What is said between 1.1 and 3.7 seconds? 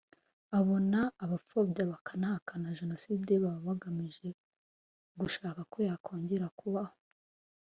abapfobya bakanahakana Jenoside baba